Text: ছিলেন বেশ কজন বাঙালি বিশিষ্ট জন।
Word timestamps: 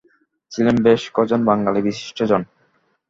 ছিলেন 0.51 0.75
বেশ 0.83 1.01
কজন 1.13 1.39
বাঙালি 1.45 1.81
বিশিষ্ট 1.81 2.17
জন। 2.23 2.41